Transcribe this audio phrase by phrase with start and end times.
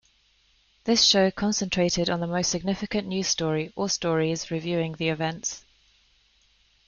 [0.85, 5.63] This show concentrated on the most significant news story or stories, reviewing the events.